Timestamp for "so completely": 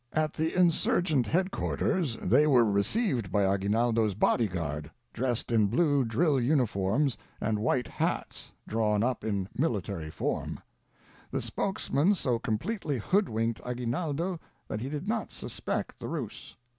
12.15-12.97